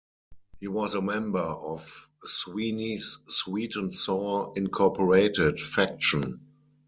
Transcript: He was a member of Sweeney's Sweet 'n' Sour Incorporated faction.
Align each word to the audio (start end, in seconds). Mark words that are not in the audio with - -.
He 0.59 0.67
was 0.67 0.95
a 0.95 1.01
member 1.03 1.37
of 1.37 2.09
Sweeney's 2.23 3.19
Sweet 3.27 3.77
'n' 3.77 3.91
Sour 3.91 4.51
Incorporated 4.55 5.59
faction. 5.59 6.41